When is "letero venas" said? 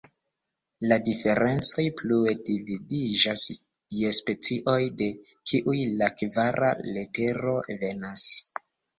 6.97-8.25